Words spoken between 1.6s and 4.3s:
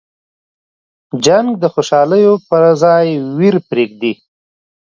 د خوشحالیو په ځای ویر پرېږدي.